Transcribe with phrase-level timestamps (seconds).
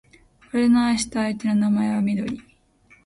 [0.51, 2.41] 俺の愛した相手の名前はみどり